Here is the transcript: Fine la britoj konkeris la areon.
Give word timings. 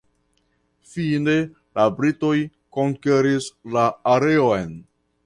Fine 0.93 1.35
la 1.79 1.85
britoj 1.99 2.31
konkeris 2.79 3.51
la 3.77 3.85
areon. 4.15 4.75